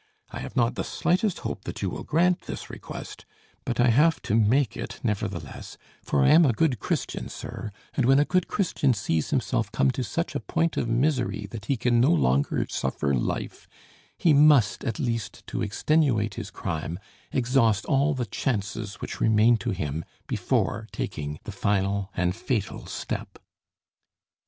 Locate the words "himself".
9.29-9.71